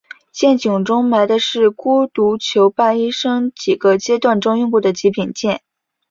[0.31, 5.61] 剑冢中埋的是独孤求败一生几个阶段中用过的几柄剑。